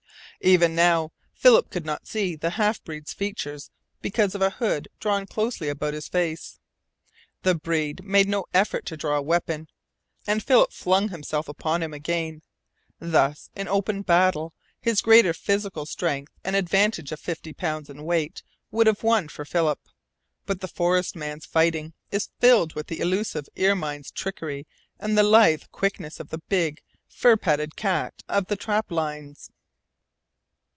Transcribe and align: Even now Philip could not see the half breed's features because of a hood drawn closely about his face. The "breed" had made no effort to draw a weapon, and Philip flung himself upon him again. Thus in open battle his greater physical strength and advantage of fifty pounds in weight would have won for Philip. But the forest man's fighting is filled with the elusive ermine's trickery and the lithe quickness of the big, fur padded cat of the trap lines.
Even 0.43 0.73
now 0.73 1.11
Philip 1.35 1.69
could 1.69 1.85
not 1.85 2.07
see 2.07 2.35
the 2.35 2.49
half 2.57 2.83
breed's 2.83 3.13
features 3.13 3.69
because 4.01 4.33
of 4.33 4.41
a 4.41 4.49
hood 4.49 4.87
drawn 4.99 5.27
closely 5.27 5.69
about 5.69 5.93
his 5.93 6.07
face. 6.07 6.57
The 7.43 7.53
"breed" 7.53 7.99
had 7.99 8.07
made 8.07 8.27
no 8.27 8.45
effort 8.51 8.87
to 8.87 8.97
draw 8.97 9.17
a 9.17 9.21
weapon, 9.21 9.67
and 10.25 10.41
Philip 10.41 10.73
flung 10.73 11.09
himself 11.09 11.47
upon 11.47 11.83
him 11.83 11.93
again. 11.93 12.41
Thus 12.97 13.51
in 13.55 13.67
open 13.67 14.01
battle 14.01 14.55
his 14.79 15.03
greater 15.03 15.31
physical 15.31 15.85
strength 15.85 16.33
and 16.43 16.55
advantage 16.55 17.11
of 17.11 17.19
fifty 17.19 17.53
pounds 17.53 17.87
in 17.87 18.03
weight 18.03 18.41
would 18.71 18.87
have 18.87 19.03
won 19.03 19.27
for 19.27 19.45
Philip. 19.45 19.79
But 20.47 20.59
the 20.61 20.67
forest 20.67 21.15
man's 21.15 21.45
fighting 21.45 21.93
is 22.09 22.29
filled 22.39 22.73
with 22.73 22.87
the 22.87 22.99
elusive 22.99 23.45
ermine's 23.59 24.09
trickery 24.09 24.65
and 24.99 25.15
the 25.15 25.21
lithe 25.21 25.65
quickness 25.71 26.19
of 26.19 26.29
the 26.29 26.41
big, 26.49 26.81
fur 27.07 27.37
padded 27.37 27.75
cat 27.75 28.23
of 28.27 28.47
the 28.47 28.55
trap 28.55 28.89
lines. 28.91 29.51